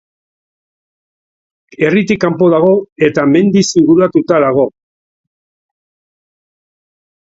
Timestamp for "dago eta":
2.55-3.27